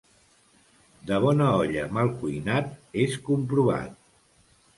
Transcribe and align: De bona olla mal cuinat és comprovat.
De 1.11 1.19
bona 1.25 1.49
olla 1.57 1.83
mal 1.99 2.09
cuinat 2.23 2.73
és 3.05 3.19
comprovat. 3.29 3.97